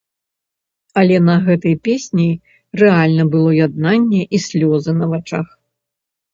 [1.01, 2.25] Але на гэтай песні
[2.83, 5.47] рэальна было яднанне і слёзы на вачах.